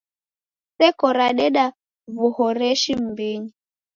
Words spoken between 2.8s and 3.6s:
m'mbinyi.